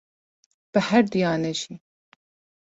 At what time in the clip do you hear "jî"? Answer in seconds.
1.59-1.73